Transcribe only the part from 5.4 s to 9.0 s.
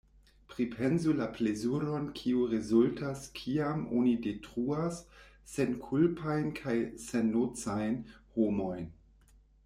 senkulpajn kaj sennocajn homojn.